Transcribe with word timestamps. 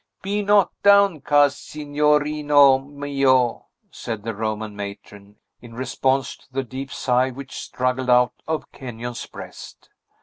"Be 0.23 0.41
not 0.41 0.71
downcast, 0.81 1.63
signorino 1.63 2.79
mio," 2.79 3.67
said 3.91 4.23
the 4.23 4.33
Roman 4.33 4.75
matron, 4.75 5.35
in 5.61 5.75
response 5.75 6.35
to 6.37 6.51
the 6.51 6.63
deep 6.63 6.91
sigh 6.91 7.29
which 7.29 7.55
struggled 7.61 8.09
out 8.09 8.33
of 8.47 8.71
Kenyon's 8.71 9.27
breast. 9.27 9.91